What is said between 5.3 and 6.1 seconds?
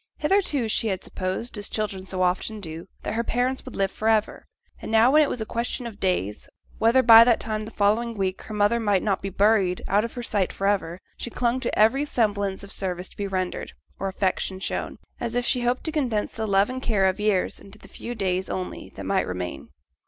a question of